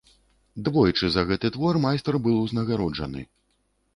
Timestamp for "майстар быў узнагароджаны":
1.85-3.21